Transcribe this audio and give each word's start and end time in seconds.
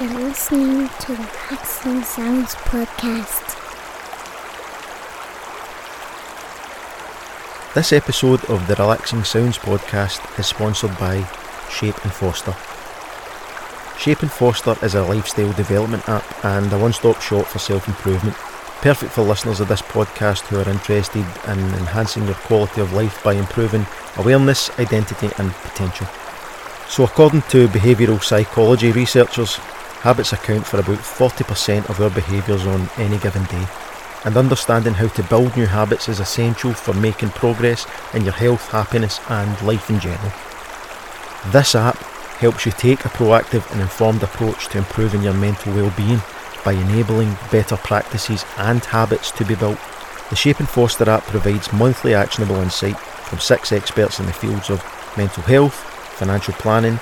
You're 0.00 0.10
listening 0.10 0.88
to 0.88 1.12
the 1.12 1.22
Relaxing 1.22 2.02
Sounds 2.02 2.56
podcast. 2.56 3.54
This 7.76 7.92
episode 7.92 8.44
of 8.46 8.66
the 8.66 8.74
Relaxing 8.74 9.22
Sounds 9.22 9.56
podcast 9.56 10.36
is 10.36 10.48
sponsored 10.48 10.98
by 10.98 11.24
Shape 11.70 11.96
and 12.02 12.12
Foster. 12.12 12.56
Shape 13.96 14.22
and 14.22 14.32
Foster 14.32 14.74
is 14.84 14.96
a 14.96 15.04
lifestyle 15.04 15.52
development 15.52 16.08
app 16.08 16.44
and 16.44 16.72
a 16.72 16.78
one-stop 16.78 17.20
shop 17.20 17.46
for 17.46 17.60
self-improvement. 17.60 18.34
Perfect 18.80 19.12
for 19.12 19.22
listeners 19.22 19.60
of 19.60 19.68
this 19.68 19.82
podcast 19.82 20.40
who 20.46 20.58
are 20.58 20.68
interested 20.68 21.24
in 21.46 21.58
enhancing 21.76 22.26
their 22.26 22.34
quality 22.34 22.80
of 22.80 22.92
life 22.92 23.22
by 23.22 23.34
improving 23.34 23.86
awareness, 24.16 24.76
identity 24.80 25.30
and 25.38 25.52
potential. 25.52 26.08
So 26.88 27.04
according 27.04 27.42
to 27.42 27.68
behavioural 27.68 28.22
psychology 28.22 28.90
researchers, 28.90 29.60
habits 30.04 30.34
account 30.34 30.66
for 30.66 30.78
about 30.78 30.98
40% 30.98 31.88
of 31.88 31.98
our 31.98 32.10
behaviours 32.10 32.66
on 32.66 32.90
any 32.98 33.16
given 33.16 33.42
day 33.44 33.66
and 34.24 34.36
understanding 34.36 34.92
how 34.92 35.08
to 35.08 35.22
build 35.24 35.56
new 35.56 35.64
habits 35.64 36.10
is 36.10 36.20
essential 36.20 36.74
for 36.74 36.92
making 36.92 37.30
progress 37.30 37.86
in 38.12 38.22
your 38.22 38.34
health, 38.34 38.70
happiness, 38.70 39.18
and 39.28 39.60
life 39.62 39.88
in 39.88 39.98
general. 40.00 40.32
This 41.52 41.74
app 41.74 41.96
helps 42.36 42.66
you 42.66 42.72
take 42.72 43.04
a 43.06 43.08
proactive 43.08 43.70
and 43.72 43.80
informed 43.80 44.22
approach 44.22 44.68
to 44.68 44.78
improving 44.78 45.22
your 45.22 45.34
mental 45.34 45.74
well-being 45.74 46.20
by 46.64 46.72
enabling 46.72 47.36
better 47.50 47.76
practices 47.76 48.44
and 48.58 48.84
habits 48.84 49.30
to 49.32 49.44
be 49.44 49.54
built. 49.54 49.78
The 50.28 50.36
Shape 50.36 50.60
and 50.60 50.68
Foster 50.68 51.08
app 51.08 51.22
provides 51.24 51.72
monthly 51.72 52.14
actionable 52.14 52.56
insight 52.56 52.98
from 52.98 53.38
six 53.38 53.72
experts 53.72 54.20
in 54.20 54.26
the 54.26 54.32
fields 54.34 54.68
of 54.68 54.82
mental 55.16 55.42
health, 55.44 55.74
financial 56.18 56.54
planning, 56.54 56.98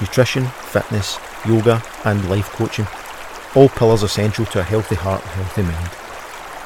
nutrition, 0.00 0.46
fitness, 0.46 1.18
yoga, 1.46 1.82
and 2.04 2.28
life 2.28 2.50
coaching. 2.50 2.86
All 3.54 3.68
pillars 3.68 4.02
essential 4.02 4.46
to 4.46 4.60
a 4.60 4.62
healthy 4.62 4.94
heart 4.94 5.22
and 5.22 5.30
healthy 5.32 5.62
mind. 5.62 5.90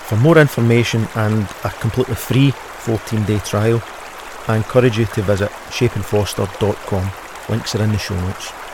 For 0.07 0.17
more 0.17 0.39
information 0.39 1.09
and 1.17 1.49
a 1.65 1.71
completely 1.71 2.15
free 2.15 2.51
14 2.53 3.25
day 3.25 3.39
trial, 3.41 3.83
I 4.49 4.57
encourage 4.57 4.99
you 4.99 5.07
to 5.07 5.23
visit 5.23 5.51
shapeandfoster.com. 5.71 7.11
Links 7.49 7.75
are 7.75 7.83
in 7.83 7.93
the 7.93 7.99
show 7.99 8.15
notes. 8.21 8.66